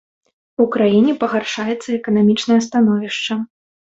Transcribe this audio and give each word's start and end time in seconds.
У 0.63 0.65
краіне 0.75 1.13
пагаршаецца 1.23 1.89
эканамічнае 1.99 2.57
становішча. 2.69 3.39